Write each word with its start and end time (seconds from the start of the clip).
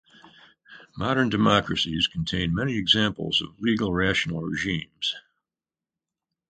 Modern 0.97 1.29
democracies 1.29 2.07
contain 2.07 2.55
many 2.55 2.75
examples 2.75 3.39
of 3.39 3.59
legal-rational 3.59 4.41
regimes. 4.41 5.13